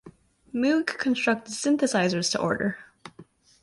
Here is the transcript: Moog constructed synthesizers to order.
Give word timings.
Moog 0.51 0.97
constructed 0.97 1.51
synthesizers 1.53 2.31
to 2.31 2.41
order. 2.41 2.79